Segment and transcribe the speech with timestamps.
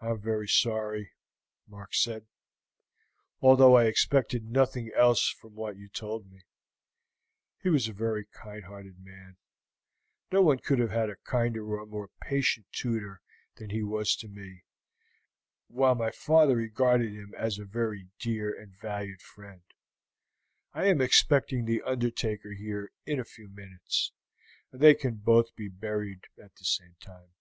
[0.00, 1.12] "I am very sorry,"
[1.68, 2.26] Mark said,
[3.40, 6.42] "although I expected nothing else from what you told me:
[7.62, 9.36] He was a very kind hearted man;
[10.32, 13.20] no one could have had a kinder or more patient tutor
[13.54, 14.64] than he was to me,
[15.68, 19.62] while my father regarded him as a very dear and valued friend.
[20.72, 24.10] I am expecting the undertaker here in a few minutes,
[24.72, 27.34] and they can both be buried at the same time."